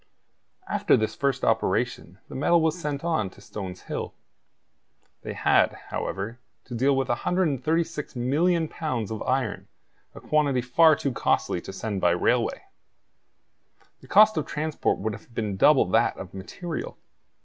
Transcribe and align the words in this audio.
After 0.67 0.97
this 0.97 1.13
first 1.13 1.43
operation, 1.45 2.17
the 2.27 2.33
metal 2.33 2.59
was 2.59 2.75
sent 2.75 3.03
on 3.03 3.29
to 3.29 3.39
Stones 3.39 3.81
Hill. 3.81 4.15
They 5.21 5.33
had, 5.33 5.73
however, 5.89 6.39
to 6.65 6.73
deal 6.73 6.95
with 6.95 7.07
136,000,000 7.07 8.67
pounds 8.67 9.11
of 9.11 9.21
iron, 9.21 9.67
a 10.15 10.19
quantity 10.19 10.61
far 10.63 10.95
too 10.95 11.11
costly 11.11 11.61
to 11.61 11.71
send 11.71 12.01
by 12.01 12.13
railway. 12.13 12.63
The 13.99 14.07
cost 14.07 14.37
of 14.37 14.47
transport 14.47 14.97
would 14.97 15.13
have 15.13 15.31
been 15.35 15.55
double 15.55 15.85
that 15.91 16.17
of 16.17 16.33
material. 16.33 16.97